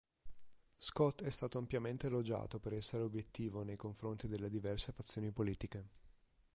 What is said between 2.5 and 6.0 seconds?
per essere obiettivo nei confronti delle diverse fazioni politiche.